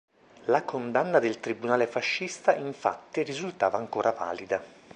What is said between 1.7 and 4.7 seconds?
fascista, infatti, risultava ancora valida.